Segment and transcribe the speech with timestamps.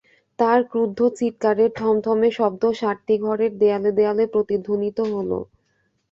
[0.39, 5.31] তার ক্রুদ্ধ চিৎকারের থমথমে শব্দ সাতটি ঘরের দেয়ালে দেয়ালে প্রতিধ্বনিত হল।